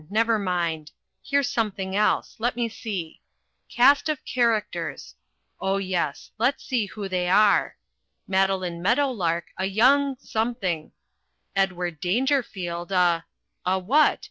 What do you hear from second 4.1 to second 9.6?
CHARACTERS Oh, yes let's see who they are MADELINE MEADOWLARK,